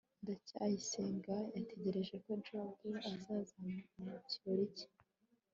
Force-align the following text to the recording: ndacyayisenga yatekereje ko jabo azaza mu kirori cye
ndacyayisenga 0.23 1.35
yatekereje 1.55 2.15
ko 2.23 2.31
jabo 2.47 2.89
azaza 3.11 3.55
mu 4.01 4.13
kirori 4.29 4.65
cye 4.75 4.87